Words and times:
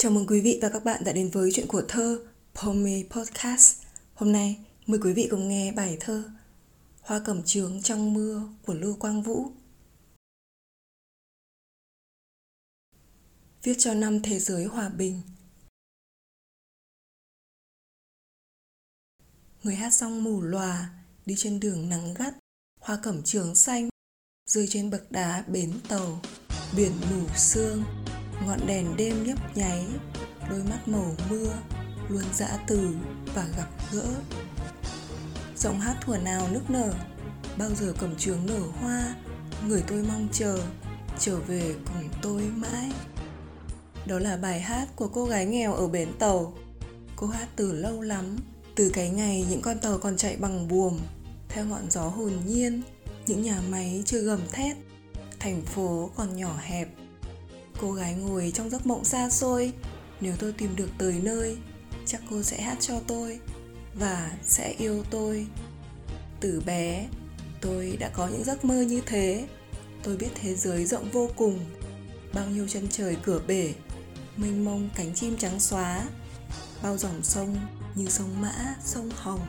Chào 0.00 0.12
mừng 0.12 0.26
quý 0.26 0.40
vị 0.40 0.58
và 0.62 0.68
các 0.68 0.84
bạn 0.84 1.04
đã 1.04 1.12
đến 1.12 1.30
với 1.30 1.50
chuyện 1.54 1.66
của 1.66 1.82
thơ 1.88 2.26
Pomi 2.54 3.04
Podcast. 3.10 3.82
Hôm 4.14 4.32
nay 4.32 4.64
mời 4.86 5.00
quý 5.02 5.12
vị 5.12 5.28
cùng 5.30 5.48
nghe 5.48 5.72
bài 5.72 5.96
thơ 6.00 6.30
Hoa 7.00 7.20
cẩm 7.24 7.42
trướng 7.42 7.82
trong 7.82 8.14
mưa 8.14 8.42
của 8.66 8.74
Lưu 8.74 8.96
Quang 9.00 9.22
Vũ. 9.22 9.46
Viết 13.62 13.74
cho 13.78 13.94
năm 13.94 14.22
thế 14.22 14.38
giới 14.38 14.64
hòa 14.64 14.88
bình. 14.88 15.22
Người 19.62 19.74
hát 19.74 19.94
xong 19.94 20.24
mù 20.24 20.40
lòa, 20.40 20.90
đi 21.26 21.34
trên 21.38 21.60
đường 21.60 21.88
nắng 21.88 22.14
gắt, 22.14 22.34
hoa 22.80 22.98
cẩm 23.02 23.22
trường 23.22 23.54
xanh, 23.54 23.88
rơi 24.46 24.66
trên 24.68 24.90
bậc 24.90 25.12
đá 25.12 25.44
bến 25.48 25.80
tàu, 25.88 26.20
biển 26.76 26.92
mù 27.10 27.26
sương, 27.36 27.84
ngọn 28.46 28.66
đèn 28.66 28.96
đêm 28.96 29.24
nhấp 29.24 29.56
nháy, 29.56 29.86
đôi 30.50 30.62
mắt 30.70 30.88
màu 30.88 31.14
mưa 31.30 31.52
luôn 32.08 32.24
dã 32.34 32.58
từ 32.66 32.96
và 33.34 33.46
gặp 33.56 33.68
gỡ. 33.92 34.06
Giọng 35.56 35.80
hát 35.80 35.96
thuở 36.00 36.16
nào 36.16 36.48
nức 36.52 36.70
nở, 36.70 36.94
bao 37.58 37.70
giờ 37.74 37.92
cẩm 37.98 38.14
trường 38.18 38.46
nở 38.46 38.60
hoa, 38.80 39.14
người 39.66 39.82
tôi 39.86 40.02
mong 40.08 40.28
chờ, 40.32 40.58
trở 41.18 41.40
về 41.40 41.74
cùng 41.84 42.08
tôi 42.22 42.42
mãi. 42.42 42.92
Đó 44.06 44.18
là 44.18 44.36
bài 44.36 44.60
hát 44.60 44.88
của 44.96 45.08
cô 45.08 45.24
gái 45.24 45.46
nghèo 45.46 45.74
ở 45.74 45.88
bến 45.88 46.08
tàu. 46.18 46.54
Cô 47.16 47.26
hát 47.26 47.48
từ 47.56 47.72
lâu 47.72 48.00
lắm, 48.00 48.36
từ 48.74 48.90
cái 48.90 49.10
ngày 49.10 49.46
những 49.50 49.62
con 49.62 49.78
tàu 49.78 49.98
còn 49.98 50.16
chạy 50.16 50.36
bằng 50.36 50.68
buồm, 50.68 50.98
theo 51.48 51.64
ngọn 51.64 51.90
gió 51.90 52.08
hồn 52.08 52.32
nhiên, 52.46 52.82
những 53.26 53.42
nhà 53.42 53.60
máy 53.68 54.02
chưa 54.06 54.20
gầm 54.20 54.40
thét, 54.52 54.76
thành 55.38 55.62
phố 55.62 56.10
còn 56.16 56.36
nhỏ 56.36 56.56
hẹp. 56.60 56.88
Cô 57.80 57.92
gái 57.92 58.14
ngồi 58.14 58.52
trong 58.54 58.70
giấc 58.70 58.86
mộng 58.86 59.04
xa 59.04 59.30
xôi. 59.30 59.72
Nếu 60.20 60.34
tôi 60.38 60.52
tìm 60.52 60.76
được 60.76 60.90
tới 60.98 61.20
nơi 61.22 61.56
Chắc 62.06 62.20
cô 62.30 62.42
sẽ 62.42 62.60
hát 62.62 62.76
cho 62.80 63.00
tôi 63.06 63.40
Và 63.94 64.30
sẽ 64.42 64.74
yêu 64.78 65.04
tôi. 65.10 65.46
Từ 66.40 66.62
bé 66.66 67.06
Tôi 67.60 67.96
đã 68.00 68.08
có 68.08 68.28
những 68.28 68.44
giấc 68.44 68.64
mơ 68.64 68.82
như 68.82 69.00
thế. 69.06 69.46
Tôi 70.02 70.16
biết 70.16 70.28
thế 70.34 70.54
giới 70.54 70.84
rộng 70.84 71.10
vô 71.10 71.30
cùng. 71.36 71.58
Bao 72.34 72.46
nhiêu 72.46 72.68
chân 72.68 72.88
trời 72.90 73.16
cửa 73.22 73.40
bể 73.46 73.72
Mênh 74.36 74.64
mông 74.64 74.88
cánh 74.94 75.14
chim 75.14 75.36
trắng 75.36 75.60
xóa 75.60 76.04
Bao 76.82 76.96
dòng 76.96 77.22
sông 77.22 77.56
như 77.94 78.06
sông 78.08 78.40
Mã, 78.40 78.74
sông 78.84 79.10
Hồng. 79.16 79.40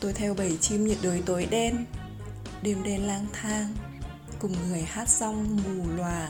Tôi 0.00 0.12
theo 0.12 0.34
bầy 0.34 0.56
chim 0.56 0.86
nhiệt 0.86 0.98
đới 1.02 1.22
tối 1.26 1.46
đen 1.50 1.84
đêm 2.64 2.82
đen 2.82 3.06
lang 3.06 3.26
thang. 3.32 3.74
Cùng 4.38 4.54
người 4.68 4.82
hát 4.82 5.08
xong 5.08 5.56
mù 5.56 5.90
lòa 5.96 6.28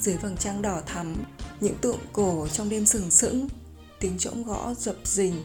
dưới 0.00 0.16
vầng 0.16 0.36
trăng 0.36 0.62
đỏ 0.62 0.80
thắm 0.86 1.16
những 1.60 1.78
tượng 1.80 1.98
cổ 2.12 2.48
trong 2.52 2.68
đêm 2.68 2.86
sừng 2.86 3.10
sững. 3.10 3.48
Tiếng 4.00 4.18
trỗng 4.18 4.42
gõ 4.42 4.74
dập 4.74 4.96
dình, 5.04 5.44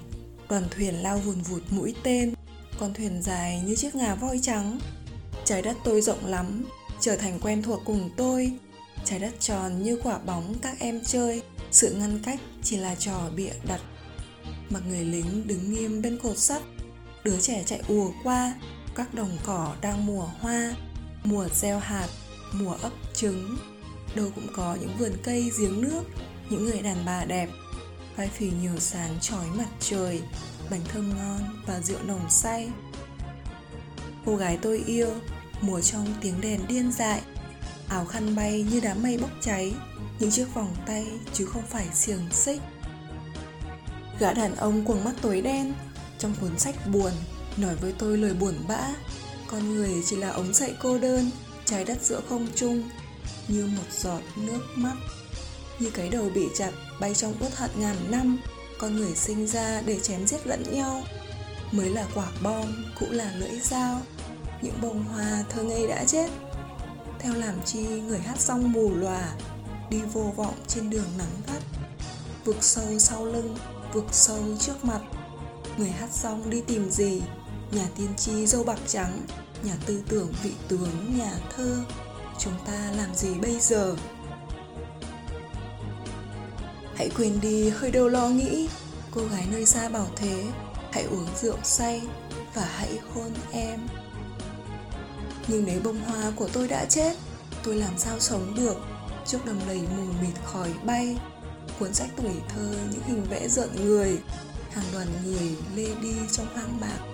đoàn 0.49 0.63
thuyền 0.71 0.95
lao 0.95 1.17
vùn 1.17 1.41
vụt 1.41 1.61
mũi 1.69 1.95
tên. 2.03 2.33
Con 2.79 2.93
thuyền 2.93 3.21
dài 3.21 3.61
như 3.65 3.75
chiếc 3.75 3.95
ngà 3.95 4.15
voi 4.15 4.39
trắng. 4.43 4.79
Trái 5.45 5.61
đất 5.61 5.77
tôi 5.83 6.01
rộng 6.01 6.25
lắm, 6.25 6.65
trở 6.99 7.15
thành 7.15 7.39
quen 7.39 7.63
thuộc 7.63 7.81
cùng 7.85 8.09
tôi. 8.17 8.51
Trái 9.05 9.19
đất 9.19 9.33
tròn 9.39 9.83
như 9.83 9.99
quả 10.03 10.17
bóng 10.17 10.55
các 10.61 10.79
em 10.79 11.01
chơi. 11.05 11.41
Sự 11.71 11.93
ngăn 11.93 12.19
cách 12.23 12.39
chỉ 12.63 12.77
là 12.77 12.95
trò 12.95 13.29
bịa 13.35 13.53
đặt. 13.67 13.81
Mặc 14.69 14.83
người 14.89 15.05
lính 15.05 15.47
đứng 15.47 15.73
nghiêm 15.73 16.01
bên 16.01 16.19
cột 16.23 16.37
sắt. 16.37 16.61
Đứa 17.23 17.41
trẻ 17.41 17.63
chạy 17.65 17.81
ùa 17.87 18.11
qua 18.23 18.53
các 18.95 19.13
đồng 19.13 19.37
cỏ 19.45 19.75
đang 19.81 20.05
mùa 20.05 20.25
hoa, 20.39 20.73
mùa 21.23 21.47
gieo 21.53 21.79
hạt, 21.79 22.07
mùa 22.51 22.73
ấp 22.81 22.91
trứng. 23.13 23.57
Đâu 24.15 24.29
cũng 24.35 24.47
có 24.55 24.77
những 24.81 24.97
vườn 24.97 25.11
cây 25.23 25.51
giếng 25.59 25.81
nước, 25.81 26.03
những 26.49 26.65
người 26.65 26.81
đàn 26.81 27.05
bà 27.05 27.25
đẹp. 27.25 27.49
Vai 28.15 28.27
phì 28.27 28.51
nhiều 28.61 28.79
sáng 28.79 29.19
chói 29.21 29.45
mặt 29.57 29.69
trời, 29.79 30.21
bánh 30.71 30.81
thơm 30.87 31.09
ngon 31.17 31.61
và 31.67 31.79
rượu 31.81 31.99
nồng 32.03 32.29
say. 32.29 32.69
Cô 34.25 34.35
gái 34.35 34.57
tôi 34.61 34.83
yêu 34.85 35.09
mùa 35.61 35.81
trong 35.81 36.13
tiếng 36.21 36.41
đèn 36.41 36.67
điên 36.67 36.91
dại. 36.91 37.21
Áo 37.87 38.05
khăn 38.05 38.35
bay 38.35 38.65
như 38.71 38.79
đám 38.79 39.03
mây 39.03 39.17
bốc 39.17 39.31
cháy, 39.41 39.73
những 40.19 40.31
chiếc 40.31 40.53
vòng 40.53 40.75
tay 40.85 41.07
chứ 41.33 41.45
không 41.45 41.63
phải 41.69 41.87
xiềng 41.93 42.31
xích. 42.31 42.61
Gã 44.19 44.33
đàn 44.33 44.55
ông 44.55 44.85
quần 44.85 45.03
mắt 45.03 45.13
tối 45.21 45.41
đen, 45.41 45.73
trong 46.19 46.35
cuốn 46.41 46.59
sách 46.59 46.75
buồn 46.87 47.11
nói 47.57 47.75
với 47.75 47.93
tôi 47.97 48.17
lời 48.17 48.33
buồn 48.33 48.55
bã, 48.67 48.87
con 49.47 49.75
người 49.75 50.03
chỉ 50.05 50.15
là 50.15 50.29
ống 50.29 50.53
dậy 50.53 50.73
cô 50.81 50.97
đơn, 50.97 51.31
trái 51.65 51.85
đất 51.85 51.97
giữa 52.03 52.21
không 52.29 52.47
trung, 52.55 52.89
như 53.47 53.65
một 53.65 53.91
giọt 53.91 54.21
nước 54.35 54.61
mắt. 54.75 54.95
Như 55.79 55.89
cái 55.89 56.09
đầu 56.09 56.29
bị 56.35 56.47
chặt, 56.55 56.71
bay 56.99 57.13
trong 57.13 57.33
uất 57.39 57.55
hận 57.55 57.69
ngàn 57.75 57.95
năm, 58.09 58.37
con 58.79 58.95
người 58.95 59.15
sinh 59.15 59.47
ra 59.47 59.81
để 59.81 59.99
chém 59.99 60.27
giết 60.27 60.47
lẫn 60.47 60.63
nhau. 60.71 61.03
Mới 61.71 61.89
là 61.89 62.07
quả 62.15 62.27
bom, 62.43 62.85
cũng 62.99 63.11
là 63.11 63.31
lưỡi 63.35 63.59
dao, 63.59 64.01
những 64.61 64.81
bông 64.81 65.03
hoa 65.03 65.43
thơ 65.49 65.63
ngây 65.63 65.87
đã 65.87 66.03
chết. 66.07 66.29
Theo 67.19 67.33
làm 67.33 67.55
chi 67.65 67.79
người 67.79 68.19
hát 68.19 68.39
xong 68.39 68.71
mù 68.71 68.95
lòa, 68.95 69.33
đi 69.89 70.01
vô 70.13 70.33
vọng 70.35 70.55
trên 70.67 70.89
đường 70.89 71.09
nắng 71.17 71.41
gắt. 71.47 71.63
Vực 72.45 72.57
sâu 72.61 72.99
sau 72.99 73.25
lưng, 73.25 73.57
vực 73.93 74.05
sâu 74.11 74.43
trước 74.59 74.85
mặt, 74.85 75.01
người 75.77 75.89
hát 75.89 76.09
xong 76.11 76.49
đi 76.49 76.61
tìm 76.61 76.91
gì? 76.91 77.21
Nhà 77.71 77.87
tiên 77.97 78.15
tri 78.17 78.47
dâu 78.47 78.63
bạc 78.63 78.79
trắng, 78.87 79.21
nhà 79.63 79.73
tư 79.85 80.01
tưởng 80.09 80.33
vị 80.43 80.51
tướng, 80.67 81.17
nhà 81.17 81.31
thơ, 81.55 81.83
chúng 82.39 82.53
ta 82.65 82.91
làm 82.97 83.15
gì 83.15 83.33
bây 83.33 83.59
giờ? 83.59 83.95
Hãy 86.95 87.09
quên 87.17 87.39
đi 87.41 87.69
hơi 87.69 87.91
đâu 87.91 88.07
lo 88.07 88.29
nghĩ, 88.29 88.69
cô 89.11 89.21
gái 89.31 89.47
nơi 89.51 89.65
xa 89.65 89.89
bảo 89.89 90.07
thế, 90.15 90.45
hãy 90.91 91.03
uống 91.03 91.27
rượu 91.41 91.57
say 91.63 92.01
và 92.53 92.69
hãy 92.75 92.99
hôn 93.13 93.31
em. 93.51 93.79
Nhưng 95.47 95.65
nếu 95.65 95.79
bông 95.83 95.99
hoa 95.99 96.31
của 96.35 96.47
tôi 96.53 96.67
đã 96.67 96.85
chết, 96.85 97.15
tôi 97.63 97.75
làm 97.75 97.97
sao 97.97 98.19
sống 98.19 98.53
được? 98.55 98.75
Trước 99.25 99.45
đầm 99.45 99.59
lầy 99.67 99.79
mù 99.97 100.03
mịt 100.21 100.35
khói 100.45 100.73
bay, 100.83 101.17
cuốn 101.79 101.93
sách 101.93 102.09
tuổi 102.17 102.33
thơ 102.49 102.73
những 102.91 103.03
hình 103.05 103.23
vẽ 103.29 103.47
giận 103.47 103.69
người, 103.85 104.19
hàng 104.71 104.85
đoàn 104.93 105.07
người 105.25 105.55
lê 105.75 105.87
đi 106.01 106.15
trong 106.31 106.47
hoang 106.53 106.79
mạc 106.79 107.10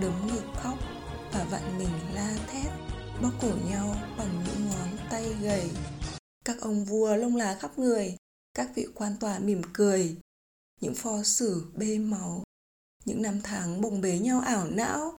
đấm 0.00 0.26
ngực 0.26 0.44
khóc 0.54 0.78
và 1.32 1.44
vặn 1.50 1.78
mình 1.78 2.14
la 2.14 2.36
thét 2.46 2.72
bóp 3.22 3.32
cổ 3.42 3.48
nhau 3.70 3.96
bằng 4.18 4.44
những 4.46 4.68
ngón 4.68 4.98
tay 5.10 5.34
gầy. 5.42 5.70
Các 6.44 6.60
ông 6.60 6.84
vua 6.84 7.16
lông 7.16 7.36
lá 7.36 7.58
khắp 7.60 7.78
người, 7.78 8.16
các 8.54 8.70
vị 8.74 8.86
quan 8.94 9.16
tòa 9.20 9.38
mỉm 9.38 9.62
cười. 9.72 10.16
Những 10.80 10.94
pho 10.94 11.22
sử 11.22 11.66
bê 11.74 11.98
máu, 11.98 12.44
những 13.04 13.22
năm 13.22 13.40
tháng 13.42 13.80
bồng 13.80 14.00
bế 14.00 14.18
nhau 14.18 14.40
ảo 14.40 14.66
não. 14.70 15.16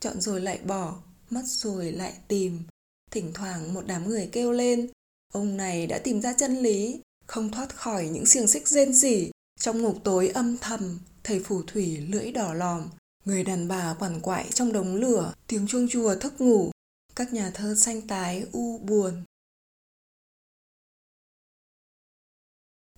Chọn 0.00 0.20
rồi 0.20 0.40
lại 0.40 0.58
bỏ, 0.58 1.02
mất 1.30 1.42
rồi 1.46 1.92
lại 1.92 2.14
tìm. 2.28 2.62
Thỉnh 3.10 3.30
thoảng 3.34 3.74
một 3.74 3.86
đám 3.86 4.08
người 4.08 4.28
kêu 4.32 4.52
lên, 4.52 4.90
ông 5.32 5.56
này 5.56 5.86
đã 5.86 5.98
tìm 6.04 6.22
ra 6.22 6.32
chân 6.32 6.56
lý, 6.56 7.00
không 7.26 7.50
thoát 7.50 7.76
khỏi 7.76 8.08
những 8.08 8.26
xiềng 8.26 8.48
xích 8.48 8.68
rên 8.68 8.94
rỉ 8.94 9.30
trong 9.60 9.82
ngục 9.82 9.96
tối 10.04 10.28
âm 10.28 10.58
thầm, 10.58 10.98
thầy 11.24 11.40
phù 11.40 11.62
thủy 11.62 11.96
lưỡi 11.96 12.32
đỏ 12.32 12.54
lòm. 12.54 12.88
Người 13.24 13.44
đàn 13.44 13.68
bà 13.68 13.96
quằn 13.98 14.20
quại 14.20 14.50
trong 14.54 14.72
đống 14.72 14.94
lửa, 14.96 15.34
tiếng 15.46 15.66
chuông 15.66 15.86
chùa 15.90 16.14
thức 16.14 16.40
ngủ, 16.40 16.70
các 17.16 17.32
nhà 17.32 17.50
thơ 17.54 17.74
xanh 17.74 18.06
tái 18.06 18.46
u 18.52 18.78
buồn. 18.78 19.24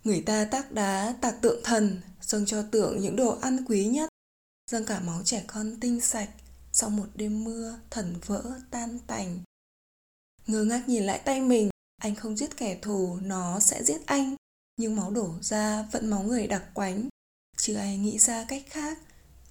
Người 0.04 0.22
ta 0.26 0.44
tác 0.44 0.72
đá 0.72 1.14
tạc 1.20 1.34
tượng 1.42 1.60
thần, 1.64 2.00
dâng 2.20 2.46
cho 2.46 2.62
tượng 2.62 3.00
những 3.00 3.16
đồ 3.16 3.38
ăn 3.40 3.64
quý 3.68 3.86
nhất, 3.86 4.10
dâng 4.70 4.84
cả 4.84 5.00
máu 5.00 5.22
trẻ 5.24 5.44
con 5.46 5.76
tinh 5.80 6.00
sạch, 6.00 6.30
sau 6.72 6.91
một 6.91 7.06
đêm 7.14 7.44
mưa 7.44 7.78
thần 7.91 8.16
vỡ 8.26 8.60
tan 8.70 8.98
tành. 9.06 9.38
Ngơ 10.46 10.65
ngác 10.65 10.88
nhìn 10.88 11.04
lại 11.04 11.22
tay 11.24 11.41
mình, 11.41 11.70
anh 11.97 12.15
không 12.15 12.36
giết 12.36 12.56
kẻ 12.56 12.78
thù, 12.82 13.18
nó 13.22 13.60
sẽ 13.60 13.84
giết 13.84 14.06
anh. 14.06 14.36
Nhưng 14.77 14.97
máu 14.97 15.10
đổ 15.10 15.34
ra 15.41 15.88
vẫn 15.92 16.10
máu 16.10 16.22
người 16.22 16.47
đặc 16.47 16.65
quánh, 16.74 17.09
chứ 17.56 17.74
ai 17.74 17.98
nghĩ 17.98 18.18
ra 18.18 18.44
cách 18.48 18.62
khác 18.66 18.98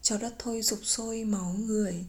cho 0.03 0.17
đất 0.17 0.35
thôi 0.39 0.63
sụp 0.63 0.79
sôi 0.83 1.23
máu 1.23 1.55
người. 1.59 2.05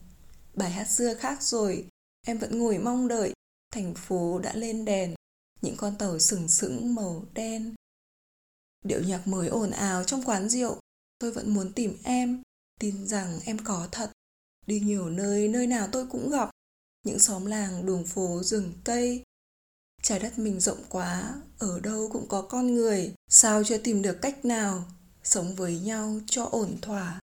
Bài 0.54 0.70
hát 0.70 0.90
xưa 0.90 1.14
khác 1.14 1.42
rồi, 1.42 1.86
em 2.26 2.38
vẫn 2.38 2.58
ngồi 2.58 2.78
mong 2.78 3.08
đợi. 3.08 3.32
Thành 3.70 3.94
phố 3.94 4.38
đã 4.38 4.54
lên 4.56 4.84
đèn, 4.84 5.14
những 5.60 5.76
con 5.76 5.96
tàu 5.98 6.18
sừng 6.18 6.48
sững 6.48 6.94
màu 6.94 7.24
đen. 7.34 7.74
Điệu 8.84 9.02
nhạc 9.02 9.26
mới 9.28 9.48
ồn 9.48 9.70
ào 9.70 10.04
trong 10.04 10.22
quán 10.22 10.48
rượu, 10.48 10.78
tôi 11.18 11.32
vẫn 11.32 11.54
muốn 11.54 11.72
tìm 11.72 11.98
em, 12.04 12.42
tin 12.80 13.06
rằng 13.06 13.40
em 13.44 13.58
có 13.64 13.88
thật. 13.92 14.10
Đi 14.66 14.80
nhiều 14.80 15.10
nơi 15.10 15.48
nơi 15.48 15.66
nào 15.66 15.88
tôi 15.92 16.06
cũng 16.06 16.30
gặp. 16.30 16.50
Những 17.06 17.18
xóm 17.18 17.46
làng 17.46 17.86
đường 17.86 18.04
phố 18.04 18.42
rừng 18.42 18.72
cây. 18.84 19.22
Trái 20.02 20.18
đất 20.18 20.38
mình 20.38 20.60
rộng 20.60 20.84
quá, 20.88 21.34
ở 21.58 21.80
đâu 21.80 22.08
cũng 22.12 22.28
có 22.28 22.42
con 22.42 22.74
người. 22.74 23.14
Sao 23.28 23.64
chưa 23.64 23.78
tìm 23.78 24.02
được 24.02 24.18
cách 24.22 24.44
nào? 24.44 24.84
Sống 25.22 25.54
với 25.54 25.80
nhau 25.80 26.20
cho 26.26 26.44
ổn 26.44 26.76
thỏa. 26.82 27.20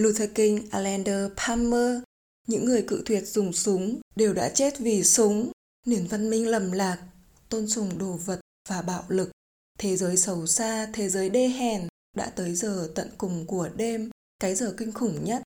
Luther 0.00 0.30
King, 0.34 0.70
Alexander 0.70 1.30
Palmer, 1.36 2.02
những 2.46 2.64
người 2.64 2.84
cự 2.86 3.02
tuyệt 3.06 3.28
dùng 3.28 3.52
súng 3.52 4.00
đều 4.16 4.34
đã 4.34 4.48
chết 4.48 4.78
vì 4.78 5.04
súng. 5.04 5.50
nền 5.86 6.06
văn 6.06 6.30
minh 6.30 6.48
lầm 6.48 6.72
lạc 6.72 7.02
tôn 7.48 7.68
sùng 7.68 7.98
đồ 7.98 8.12
vật 8.12 8.40
và 8.68 8.82
bạo 8.82 9.04
lực. 9.08 9.30
Thế 9.78 9.96
giới 9.96 10.16
xấu 10.16 10.46
xa 10.46 10.90
thế 10.92 11.08
giới 11.08 11.30
đê 11.30 11.48
hèn 11.48 11.88
đã 12.16 12.32
tới 12.36 12.54
giờ 12.54 12.92
tận 12.94 13.10
cùng 13.18 13.46
của 13.46 13.68
đêm 13.76 14.10
cái 14.40 14.54
giờ 14.54 14.74
kinh 14.76 14.92
khủng 14.92 15.24
nhất. 15.24 15.42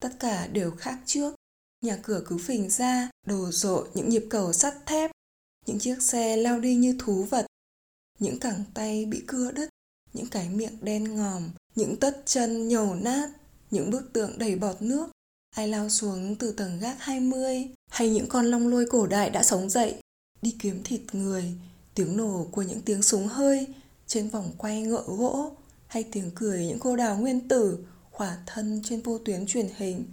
Tất 0.00 0.10
cả 0.20 0.46
đều 0.46 0.70
khác 0.70 0.98
trước. 1.06 1.34
Nhà 1.84 1.98
cửa 2.02 2.22
cứ 2.26 2.38
phình 2.38 2.70
ra 2.70 3.10
đồ 3.26 3.50
rộ 3.50 3.86
những 3.94 4.08
nhịp 4.08 4.24
cầu 4.30 4.52
sắt 4.52 4.74
thép 4.86 5.10
những 5.66 5.78
chiếc 5.78 6.02
xe 6.02 6.36
lao 6.36 6.60
đi 6.60 6.74
như 6.74 6.96
thú 6.98 7.22
vật. 7.22 7.46
Những 8.18 8.40
cẳng 8.40 8.64
tay 8.74 9.04
bị 9.04 9.22
cưa 9.26 9.50
đứt 9.50 9.68
những 10.12 10.26
cái 10.26 10.48
miệng 10.48 10.78
đen 10.80 11.16
ngòm 11.16 11.50
những 11.74 11.96
tất 11.96 12.22
chân 12.26 12.68
nhầu 12.68 12.94
nát 12.94 13.30
những 13.72 13.90
bức 13.90 14.12
tượng 14.12 14.38
đầy 14.38 14.56
bọt 14.56 14.82
nước 14.82 15.10
ai 15.52 15.68
lao 15.68 15.88
xuống 15.88 16.36
từ 16.36 16.52
tầng 16.52 16.78
gác 16.80 16.96
20 17.00 17.68
hay 17.90 18.10
những 18.10 18.28
con 18.28 18.46
long 18.46 18.68
lôi 18.68 18.86
cổ 18.90 19.06
đại 19.06 19.30
đã 19.30 19.42
sống 19.42 19.70
dậy, 19.70 19.94
đi 20.42 20.56
kiếm 20.58 20.82
thịt 20.84 21.00
người, 21.12 21.52
tiếng 21.94 22.16
nổ 22.16 22.46
của 22.50 22.62
những 22.62 22.80
tiếng 22.80 23.02
súng 23.02 23.28
hơi 23.28 23.66
trên 24.06 24.28
vòng 24.28 24.50
quay 24.58 24.82
ngựa 24.82 25.04
gỗ, 25.06 25.50
hay 25.86 26.04
tiếng 26.12 26.30
cười 26.34 26.66
những 26.66 26.78
cô 26.78 26.96
đào 26.96 27.18
nguyên 27.18 27.48
tử 27.48 27.78
khỏa 28.10 28.36
thân 28.46 28.82
trên 28.84 29.02
vô 29.02 29.18
tuyến 29.18 29.46
truyền 29.46 29.68
hình. 29.76 30.04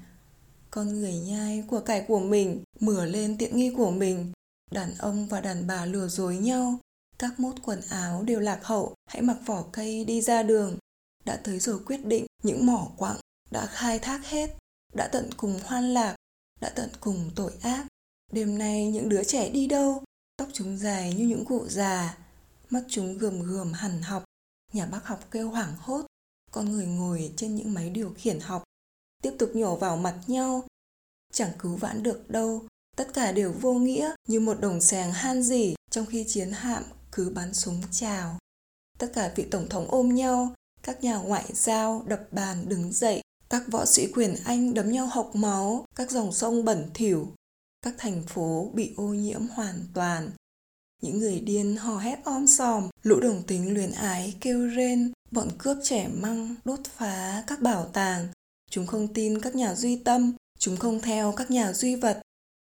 Con 0.72 0.88
người 0.88 1.14
nhai 1.14 1.64
của 1.68 1.80
cải 1.80 2.02
của 2.08 2.20
mình 2.20 2.64
mửa 2.80 3.06
lên 3.06 3.38
tiện 3.38 3.58
nghi 3.58 3.74
của 3.78 3.92
mình. 3.92 4.32
Đàn 4.72 4.96
ông 4.98 5.28
và 5.28 5.42
đàn 5.42 5.68
bà 5.68 5.86
lừa 5.86 6.08
dối 6.08 6.38
nhau, 6.38 6.80
các 7.20 7.40
mốt 7.40 7.56
quần 7.64 7.82
áo 7.90 8.24
đều 8.24 8.40
lạc 8.40 8.60
hậu, 8.64 8.94
hãy 9.10 9.22
mặc 9.22 9.38
vỏ 9.46 9.66
cây 9.72 10.06
đi 10.06 10.22
ra 10.22 10.44
đường. 10.44 10.78
Đã 11.26 11.36
tới 11.44 11.60
giờ 11.60 11.80
quyết 11.86 12.06
định, 12.06 12.26
những 12.44 12.66
mỏ 12.66 12.88
quặng 12.98 13.18
đã 13.52 13.66
khai 13.66 14.00
thác 14.00 14.26
hết, 14.26 14.50
đã 14.94 15.10
tận 15.12 15.30
cùng 15.38 15.60
hoan 15.64 15.94
lạc, 15.94 16.16
đã 16.62 16.70
tận 16.70 16.90
cùng 17.00 17.32
tội 17.36 17.52
ác. 17.62 17.86
Đêm 18.32 18.58
nay 18.58 18.88
những 18.88 19.10
đứa 19.10 19.24
trẻ 19.24 19.50
đi 19.50 19.68
đâu? 19.68 20.04
Tóc 20.38 20.50
chúng 20.54 20.78
dài 20.78 21.14
như 21.14 21.28
những 21.28 21.46
cụ 21.46 21.66
già, 21.68 22.18
mắt 22.70 22.84
chúng 22.90 23.18
gườm 23.18 23.42
gườm 23.42 23.74
hằn 23.74 24.02
học. 24.02 24.24
Nhà 24.74 24.86
bác 24.86 25.06
học 25.06 25.20
kêu 25.32 25.50
hoảng 25.50 25.74
hốt, 25.80 26.06
con 26.52 26.72
người 26.72 26.86
ngồi 26.86 27.34
trên 27.38 27.56
những 27.56 27.74
máy 27.74 27.90
điều 27.90 28.14
khiển 28.18 28.40
học, 28.40 28.64
tiếp 29.24 29.34
tục 29.40 29.52
nhổ 29.54 29.76
vào 29.76 29.98
mặt 29.98 30.20
nhau. 30.28 30.64
Chẳng 31.34 31.52
cứu 31.60 31.76
vãn 31.76 32.04
được 32.04 32.30
đâu, 32.30 32.66
tất 32.98 33.14
cả 33.14 33.32
đều 33.32 33.54
vô 33.62 33.74
nghĩa, 33.74 34.12
như 34.28 34.40
một 34.40 34.62
đồng 34.62 34.82
sàng 34.82 35.12
han 35.12 35.44
dỉ, 35.44 35.76
trong 35.92 36.06
khi 36.06 36.26
chiến 36.28 36.52
hạm 36.52 36.84
cứ 37.12 37.30
bắn 37.30 37.54
súng 37.54 37.82
chào. 37.92 38.38
Tất 38.98 39.12
cả 39.14 39.34
vị 39.36 39.48
tổng 39.52 39.70
thống 39.70 39.88
ôm 39.92 40.16
nhau, 40.16 40.54
các 40.84 41.04
nhà 41.04 41.16
ngoại 41.16 41.46
giao 41.54 42.04
đập 42.08 42.28
bàn 42.32 42.70
đứng 42.70 42.94
dậy 42.94 43.22
các 43.50 43.64
võ 43.68 43.86
sĩ 43.86 44.08
quyền 44.14 44.36
anh 44.46 44.74
đấm 44.74 44.92
nhau 44.92 45.08
hộc 45.08 45.36
máu, 45.36 45.86
các 45.96 46.12
dòng 46.12 46.32
sông 46.32 46.66
bẩn 46.66 46.90
thỉu, 46.94 47.34
các 47.82 47.94
thành 47.98 48.24
phố 48.28 48.72
bị 48.74 48.94
ô 48.98 49.08
nhiễm 49.08 49.48
hoàn 49.48 49.86
toàn. 49.94 50.32
Những 51.02 51.20
người 51.20 51.40
điên 51.40 51.76
hò 51.76 51.98
hét 51.98 52.20
om 52.26 52.48
sòm, 52.48 52.90
lũ 53.04 53.20
đồng 53.20 53.44
tính 53.44 53.74
luyến 53.74 53.92
ái 53.92 54.36
kêu 54.42 54.68
rên. 54.68 55.14
Bọn 55.32 55.48
cướp 55.58 55.78
trẻ 55.84 56.08
măng 56.14 56.56
đốt 56.66 56.80
phá 56.98 57.44
các 57.48 57.62
bảo 57.62 57.86
tàng. 57.94 58.28
Chúng 58.70 58.88
không 58.88 59.14
tin 59.14 59.42
các 59.42 59.56
nhà 59.56 59.76
duy 59.76 59.96
tâm, 59.96 60.34
chúng 60.58 60.78
không 60.78 61.02
theo 61.02 61.34
các 61.38 61.52
nhà 61.52 61.74
duy 61.74 61.96
vật. 61.96 62.22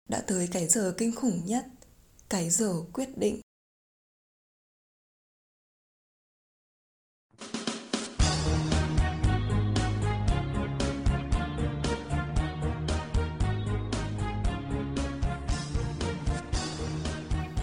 Đã 0.09 0.21
tới 0.27 0.47
cái 0.51 0.67
giờ 0.67 0.93
kinh 0.97 1.15
khủng 1.15 1.41
nhất, 1.45 1.65
cái 2.29 2.49
giờ 2.49 2.73
quyết 2.93 3.17
định. 3.17 3.41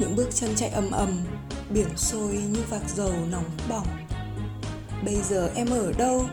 Những 0.04 0.16
bước 0.16 0.34
chân 0.34 0.50
chạy 0.56 0.68
ầm 0.68 0.90
ầm, 0.90 1.24
biển 1.70 1.88
sôi 1.96 2.32
như 2.32 2.60
vạc 2.70 2.82
dầu 2.96 3.12
nóng 3.30 3.50
bỏng. 3.68 3.86
Bây 5.04 5.16
giờ 5.22 5.50
em 5.54 5.70
ở 5.70 5.92
đâu? 5.92 6.26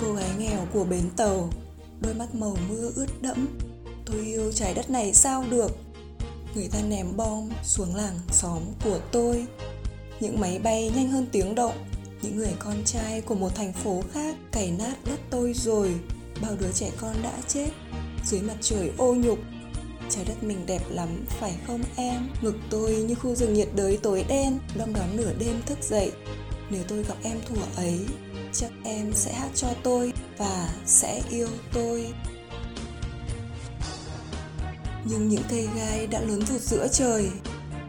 Cô 0.00 0.12
gái 0.12 0.30
nghèo 0.38 0.66
của 0.72 0.84
bến 0.84 1.10
tàu. 1.16 1.50
Đôi 2.00 2.14
mắt 2.14 2.34
màu 2.34 2.56
mưa 2.68 2.90
ướt 2.94 3.06
đẫm. 3.20 3.48
Tôi 4.06 4.16
yêu 4.16 4.52
trái 4.52 4.74
đất 4.74 4.90
này 4.90 5.14
sao 5.14 5.44
được? 5.50 5.70
Người 6.54 6.68
ta 6.72 6.78
ném 6.88 7.16
bom 7.16 7.48
xuống 7.64 7.94
làng 7.94 8.18
xóm 8.30 8.62
của 8.84 8.98
tôi. 9.12 9.46
Những 10.20 10.40
máy 10.40 10.58
bay 10.58 10.90
nhanh 10.94 11.08
hơn 11.08 11.26
tiếng 11.32 11.54
động. 11.54 11.74
Những 12.22 12.36
người 12.36 12.52
con 12.58 12.76
trai 12.84 13.20
của 13.20 13.34
một 13.34 13.54
thành 13.54 13.72
phố 13.72 14.02
khác 14.12 14.36
cày 14.52 14.70
nát 14.70 14.94
đất 15.04 15.20
tôi 15.30 15.52
rồi. 15.54 15.94
Bao 16.42 16.56
đứa 16.60 16.72
trẻ 16.72 16.90
con 17.00 17.16
đã 17.22 17.32
chết. 17.48 17.68
Dưới 18.26 18.40
mặt 18.40 18.56
trời 18.60 18.90
ô 18.98 19.14
nhục 19.14 19.38
trái 20.10 20.24
đất 20.24 20.42
mình 20.42 20.66
đẹp 20.66 20.82
lắm, 20.90 21.24
phải 21.28 21.54
không 21.66 21.82
em? 21.96 22.28
Ngực 22.42 22.56
tôi 22.70 22.96
như 22.96 23.14
khu 23.14 23.34
rừng 23.34 23.52
nhiệt 23.52 23.68
đới 23.74 23.96
tối 23.96 24.24
đen 24.28 24.58
đom 24.78 24.94
đóm 24.94 25.16
nửa 25.16 25.32
đêm 25.38 25.62
thức 25.66 25.78
dậy. 25.82 26.12
Nếu 26.70 26.82
tôi 26.88 27.02
gặp 27.02 27.16
em 27.22 27.38
thủa 27.48 27.62
ấy, 27.76 28.00
chắc 28.52 28.70
em 28.84 29.12
sẽ 29.14 29.32
hát 29.32 29.48
cho 29.54 29.68
tôi 29.82 30.12
và 30.38 30.68
sẽ 30.86 31.22
yêu 31.30 31.48
tôi. 31.72 32.12
Nhưng 35.04 35.28
những 35.28 35.42
cây 35.50 35.68
gai 35.76 36.06
đã 36.06 36.20
lớn 36.20 36.40
vụt 36.40 36.60
giữa 36.60 36.88
trời. 36.92 37.30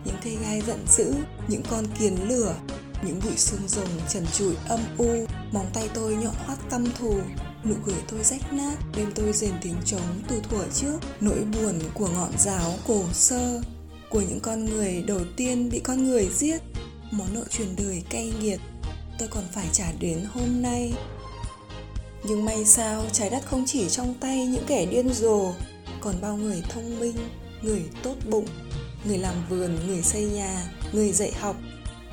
Những 0.05 0.15
cây 0.23 0.37
gai 0.41 0.61
giận 0.67 0.79
dữ, 0.87 1.13
những 1.47 1.61
con 1.69 1.85
kiến 1.99 2.29
lửa, 2.29 2.55
những 3.01 3.19
bụi 3.23 3.37
xương 3.37 3.67
rồng 3.67 3.89
trần 4.09 4.25
trụi 4.37 4.55
âm 4.67 4.79
u. 4.97 5.25
Móng 5.51 5.69
tay 5.73 5.89
tôi 5.93 6.15
nhọn 6.15 6.35
hoắt 6.45 6.59
căm 6.69 6.85
thù 6.99 7.21
nụ 7.65 7.75
cười 7.85 7.95
tôi 8.07 8.23
rách 8.23 8.53
nát, 8.53 8.75
đêm 8.97 9.11
tôi 9.15 9.33
rền 9.33 9.51
tiếng 9.61 9.77
trống 9.85 10.21
từ 10.27 10.41
thuở 10.49 10.65
trước. 10.73 10.97
Nỗi 11.21 11.39
buồn 11.39 11.79
của 11.93 12.07
ngọn 12.07 12.31
giáo 12.37 12.73
cổ 12.87 13.03
sơ, 13.13 13.61
của 14.09 14.21
những 14.21 14.39
con 14.39 14.65
người 14.65 15.03
đầu 15.07 15.21
tiên 15.35 15.69
bị 15.69 15.79
con 15.79 16.03
người 16.03 16.29
giết. 16.29 16.61
Món 17.11 17.33
nợ 17.33 17.43
truyền 17.49 17.75
đời 17.75 18.03
cay 18.09 18.33
nghiệt, 18.41 18.59
tôi 19.19 19.27
còn 19.27 19.43
phải 19.53 19.65
trả 19.71 19.91
đến 19.99 20.25
hôm 20.33 20.61
nay. 20.61 20.93
Nhưng 22.23 22.45
may 22.45 22.65
sao, 22.65 23.05
trái 23.11 23.29
đất 23.29 23.43
không 23.45 23.63
chỉ 23.67 23.89
trong 23.89 24.13
tay 24.19 24.45
những 24.45 24.63
kẻ 24.67 24.85
điên 24.85 25.13
rồ, 25.13 25.53
còn 26.01 26.15
bao 26.21 26.37
người 26.37 26.63
thông 26.69 26.99
minh, 26.99 27.15
người 27.61 27.81
tốt 28.03 28.15
bụng, 28.29 28.45
người 29.05 29.17
làm 29.17 29.35
vườn, 29.49 29.77
người 29.87 30.01
xây 30.01 30.23
nhà, 30.23 30.71
người 30.93 31.11
dạy 31.11 31.31
học. 31.39 31.55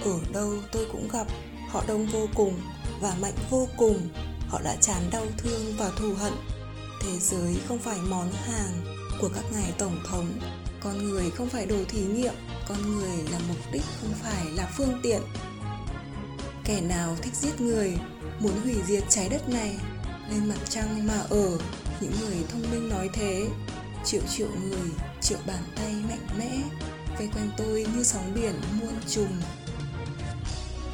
Ở 0.05 0.19
đâu 0.33 0.53
tôi 0.73 0.87
cũng 0.93 1.09
gặp, 1.13 1.27
họ 1.69 1.85
đông 1.89 2.07
vô 2.07 2.27
cùng 2.35 2.61
và 3.01 3.15
mạnh 3.21 3.35
vô 3.51 3.69
cùng 3.77 4.09
họ 4.49 4.61
đã 4.65 4.77
chán 4.81 5.03
đau 5.11 5.27
thương 5.37 5.77
và 5.77 5.91
thù 5.91 6.15
hận. 6.15 6.33
Thế 7.03 7.19
giới 7.19 7.57
không 7.69 7.79
phải 7.79 7.99
món 8.09 8.33
hàng 8.33 8.97
của 9.21 9.29
các 9.35 9.45
ngài 9.53 9.73
tổng 9.79 9.99
thống. 10.09 10.39
Con 10.81 11.05
người 11.05 11.31
không 11.31 11.49
phải 11.49 11.67
đồ 11.67 11.77
thí 11.89 12.01
nghiệm. 12.01 12.35
Con 12.69 12.97
người 12.97 13.17
là 13.33 13.39
mục 13.49 13.57
đích, 13.73 13.83
không 14.01 14.13
phải 14.23 14.45
là 14.51 14.73
phương 14.77 15.01
tiện. 15.03 15.23
Kẻ 16.65 16.81
nào 16.81 17.17
thích 17.23 17.35
giết 17.35 17.61
người, 17.61 17.97
muốn 18.41 18.61
hủy 18.63 18.75
diệt 18.87 19.05
trái 19.09 19.29
đất 19.29 19.49
này, 19.49 19.77
lên 20.31 20.49
mặt 20.49 20.59
trăng 20.69 21.07
mà 21.07 21.23
ở, 21.31 21.59
những 22.01 22.13
người 22.21 22.37
thông 22.53 22.71
minh 22.71 22.89
nói 22.89 23.11
thế. 23.13 23.47
Triệu 24.05 24.23
triệu 24.37 24.49
người, 24.63 24.91
triệu 25.21 25.39
bàn 25.47 25.63
tay 25.77 25.93
mạnh 26.09 26.27
mẽ, 26.39 26.59
vây 27.19 27.29
quanh 27.35 27.51
tôi 27.57 27.87
như 27.97 28.05
sóng 28.05 28.35
biển 28.35 28.55
muôn 28.81 28.95
trùng. 29.09 29.41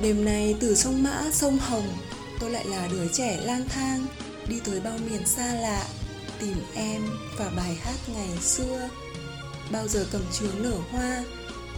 Đêm 0.02 0.25
nay 0.25 0.56
từ 0.61 0.75
sông 0.75 1.02
mã, 1.02 1.23
sông 1.32 1.59
hồng 1.59 1.88
tôi 2.42 2.50
lại 2.50 2.66
là 2.66 2.88
đứa 2.88 3.08
trẻ 3.08 3.40
lang 3.44 3.64
thang, 3.68 4.06
đi 4.49 4.61
tới 4.64 4.80
bao 4.80 4.99
miền 5.11 5.26
xa 5.26 5.54
lạ, 5.54 5.84
tìm 6.38 6.56
em 6.75 7.02
và 7.37 7.50
bài 7.56 7.76
hát 7.82 7.94
ngày 8.14 8.38
xưa. 8.40 8.88
Bao 9.72 9.88
giờ 9.88 10.06
cầm 10.12 10.22
trướng 10.32 10.62
nở 10.62 10.76
hoa, 10.90 11.25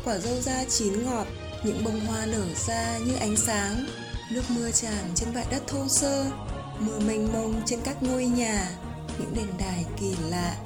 quả 0.05 0.19
dâu 0.19 0.41
da 0.41 0.65
chín 0.65 1.05
ngọt, 1.05 1.27
những 1.65 1.85
bông 1.85 2.01
hoa 2.01 2.27
nở 2.27 2.47
ra 2.67 2.99
như 2.99 3.15
ánh 3.21 3.37
sáng. 3.37 3.87
Nước 4.31 4.43
mưa 4.49 4.71
tràn 4.71 5.11
trên 5.15 5.35
bãi 5.35 5.47
đất 5.51 5.63
thô 5.67 5.89
sơ, 5.89 6.27
mưa 6.79 6.99
mênh 6.99 7.33
mông 7.33 7.63
trên 7.67 7.81
các 7.85 8.03
ngôi 8.03 8.27
nhà, 8.27 8.71
những 9.19 9.35
đền 9.35 9.49
đài 9.59 9.85
kỳ 10.01 10.15
lạ, 10.29 10.57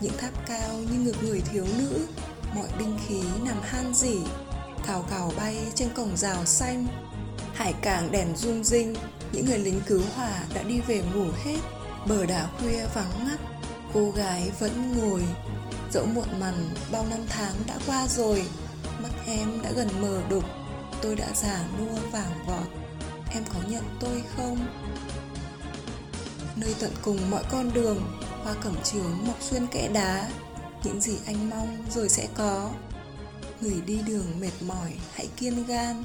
những 0.00 0.16
tháp 0.18 0.46
cao 0.46 0.74
như 0.90 0.98
ngực 0.98 1.16
người 1.22 1.42
thiếu 1.52 1.66
nữ, 1.78 2.06
mọi 2.54 2.68
binh 2.78 2.98
khí 3.08 3.20
nằm 3.44 3.60
han 3.62 3.94
dỉ, 3.94 4.16
cào 4.86 5.04
cào 5.10 5.32
bay 5.36 5.56
trên 5.74 5.88
cổng 5.94 6.16
rào 6.16 6.44
xanh. 6.44 6.86
Hải 7.54 7.72
cảng 7.72 8.12
đèn 8.12 8.36
rung 8.36 8.64
rinh 8.64 8.94
những 9.36 9.46
người 9.46 9.58
lính 9.58 9.80
cứu 9.86 10.02
hỏa 10.14 10.44
đã 10.54 10.62
đi 10.62 10.80
về 10.80 11.02
ngủ 11.14 11.26
hết, 11.44 11.58
bờ 12.06 12.26
đá 12.26 12.48
khuya 12.58 12.86
vắng 12.94 13.26
ngắt. 13.26 13.40
Cô 13.94 14.10
gái 14.10 14.50
vẫn 14.58 14.92
ngồi, 14.96 15.22
dẫu 15.92 16.06
muộn 16.06 16.40
mằn 16.40 16.54
bao 16.92 17.06
năm 17.10 17.18
tháng 17.28 17.54
đã 17.66 17.78
qua 17.86 18.06
rồi. 18.08 18.46
Mắt 19.02 19.10
em 19.26 19.62
đã 19.62 19.70
gần 19.70 19.88
mờ 20.00 20.22
đục, 20.30 20.44
tôi 21.02 21.16
đã 21.16 21.26
già 21.34 21.64
nua 21.78 22.10
vàng 22.10 22.46
vọt. 22.46 22.68
Em 23.34 23.44
có 23.54 23.60
nhận 23.68 23.84
tôi 24.00 24.22
không? 24.36 24.66
Nơi 26.56 26.74
tận 26.80 26.92
cùng 27.02 27.30
mọi 27.30 27.44
con 27.50 27.72
đường, 27.72 28.18
hoa 28.44 28.54
cẩm 28.54 28.74
trướng 28.84 29.26
mọc 29.26 29.42
xuyên 29.42 29.66
kẽ 29.66 29.88
đá. 29.88 30.28
Những 30.84 31.00
gì 31.00 31.18
anh 31.26 31.50
mong 31.50 31.84
rồi 31.94 32.08
sẽ 32.08 32.28
có. 32.34 32.70
Người 33.60 33.80
đi 33.86 33.98
đường 34.06 34.40
mệt 34.40 34.52
mỏi, 34.60 34.92
hãy 35.14 35.28
kiên 35.36 35.66
gan. 35.66 36.04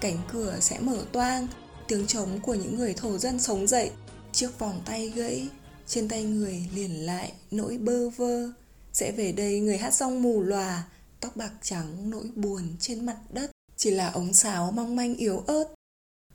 Cánh 0.00 0.18
cửa 0.32 0.56
sẽ 0.60 0.78
mở 0.80 0.98
toang 1.12 1.46
tiếng 1.88 2.06
trống 2.06 2.40
của 2.42 2.54
những 2.54 2.76
người 2.76 2.94
thổ 2.94 3.18
dân 3.18 3.38
sống 3.38 3.66
dậy. 3.66 3.90
Chiếc 4.32 4.58
vòng 4.58 4.82
tay 4.84 5.08
gãy, 5.08 5.48
trên 5.86 6.08
tay 6.08 6.24
người 6.24 6.66
liền 6.74 7.06
lại 7.06 7.32
nỗi 7.50 7.78
bơ 7.78 8.08
vơ. 8.08 8.50
Sẽ 8.92 9.12
về 9.12 9.32
đây 9.32 9.60
người 9.60 9.78
hát 9.78 9.94
xong 9.94 10.22
mù 10.22 10.42
lòa, 10.42 10.88
tóc 11.20 11.36
bạc 11.36 11.52
trắng, 11.62 12.10
nỗi 12.10 12.30
buồn 12.34 12.62
trên 12.80 13.06
mặt 13.06 13.18
đất. 13.32 13.50
Chỉ 13.76 13.90
là 13.90 14.10
ống 14.10 14.32
sáo 14.32 14.72
mong 14.72 14.96
manh 14.96 15.14
yếu 15.14 15.38
ớt. 15.46 15.74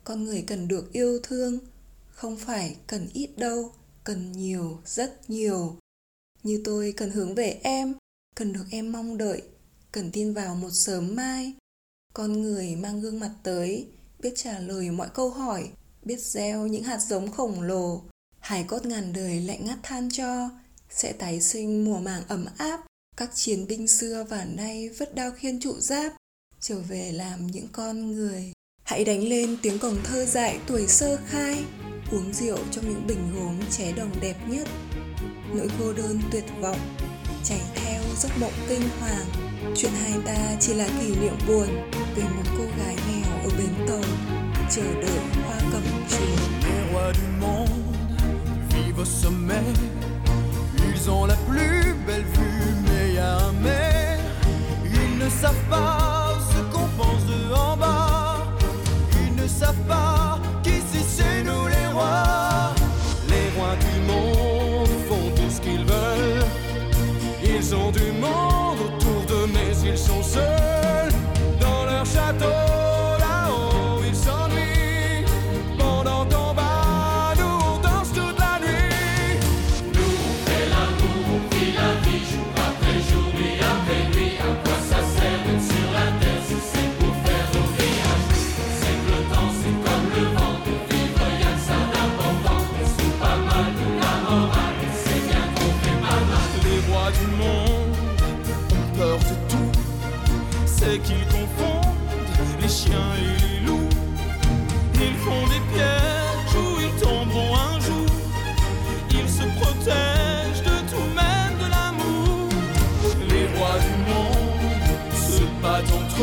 Con 0.04 0.24
người 0.24 0.44
cần 0.46 0.68
được 0.68 0.92
yêu 0.92 1.20
thương, 1.22 1.58
không 2.08 2.36
phải 2.36 2.76
cần 2.86 3.08
ít 3.12 3.30
đâu, 3.36 3.72
cần 4.04 4.32
nhiều, 4.32 4.80
rất 4.86 5.30
nhiều. 5.30 5.76
Như 6.42 6.62
tôi 6.64 6.94
cần 6.96 7.10
hướng 7.10 7.34
về 7.34 7.60
em, 7.62 7.94
cần 8.36 8.52
được 8.52 8.64
em 8.70 8.92
mong 8.92 9.18
đợi, 9.18 9.42
cần 9.92 10.10
tin 10.12 10.34
vào 10.34 10.54
một 10.54 10.70
sớm 10.70 11.16
mai. 11.16 11.52
Con 12.14 12.42
người 12.42 12.76
mang 12.76 13.00
gương 13.00 13.20
mặt 13.20 13.34
tới 13.42 13.86
biết 14.20 14.32
trả 14.36 14.58
lời 14.58 14.90
mọi 14.90 15.08
câu 15.14 15.30
hỏi, 15.30 15.70
biết 16.02 16.20
gieo 16.20 16.66
những 16.66 16.82
hạt 16.82 16.98
giống 16.98 17.32
khổng 17.32 17.62
lồ. 17.62 18.02
Hải 18.40 18.64
cốt 18.64 18.86
ngàn 18.86 19.12
đời 19.12 19.40
lạnh 19.40 19.66
ngắt 19.66 19.78
than 19.82 20.08
cho, 20.10 20.50
sẽ 20.90 21.12
tái 21.12 21.40
sinh 21.40 21.84
mùa 21.84 21.98
màng 21.98 22.22
ấm 22.28 22.46
áp. 22.58 22.80
Các 23.16 23.30
chiến 23.34 23.66
binh 23.66 23.88
xưa 23.88 24.24
và 24.28 24.44
nay 24.44 24.88
vứt 24.88 25.14
đao 25.14 25.30
khiên 25.30 25.60
trụ 25.60 25.74
giáp, 25.80 26.12
trở 26.60 26.80
về 26.80 27.12
làm 27.12 27.46
những 27.46 27.68
con 27.72 28.12
người. 28.12 28.52
Hãy 28.82 29.04
đánh 29.04 29.28
lên 29.28 29.56
tiếng 29.62 29.78
cổng 29.78 29.96
thơ 30.04 30.24
dại 30.24 30.60
tuổi 30.66 30.86
sơ 30.86 31.18
khai, 31.26 31.64
uống 32.12 32.32
rượu 32.32 32.58
trong 32.70 32.88
những 32.88 33.06
bình 33.06 33.32
gốm 33.34 33.60
ché 33.70 33.92
đồng 33.92 34.20
đẹp 34.20 34.36
nhất. 34.48 34.68
Nỗi 35.54 35.68
cô 35.78 35.92
đơn 35.92 36.20
tuyệt 36.32 36.44
vọng 36.60 36.78
chảy 37.44 37.60
theo 37.74 38.02
giấc 38.16 38.30
mộng 38.40 38.52
kinh 38.68 38.82
hoàng 39.00 39.26
chuyện 39.76 39.92
hai 40.02 40.12
ta 40.26 40.56
chỉ 40.60 40.74
là 40.74 40.86
kỷ 41.00 41.14
niệm 41.20 41.34
buồn 41.48 41.66
về 42.16 42.22
một 42.22 42.42
cô 42.58 42.64
gái 42.78 42.96
nghèo 43.08 43.38
ở 43.44 43.50
bến 43.58 43.86
tàu, 43.88 44.02
chờ 44.70 44.82
đợi 45.02 45.20
hoa 45.44 45.60
cẩm 45.72 45.82
chùa. 46.10 46.18
Ils 50.92 51.08
ont 51.10 51.26
la 51.26 51.36
plus 51.46 51.97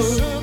suffer. 0.04 0.35